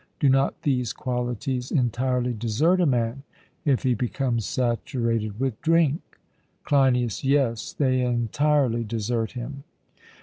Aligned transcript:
Do 0.19 0.29
not 0.29 0.63
these 0.63 0.93
qualities 0.93 1.69
entirely 1.69 2.33
desert 2.33 2.81
a 2.81 2.87
man 2.87 3.21
if 3.65 3.83
he 3.83 3.93
becomes 3.93 4.47
saturated 4.47 5.39
with 5.39 5.61
drink? 5.61 6.01
CLEINIAS: 6.63 7.23
Yes, 7.23 7.71
they 7.71 8.01
entirely 8.01 8.83
desert 8.83 9.33
him. 9.33 9.63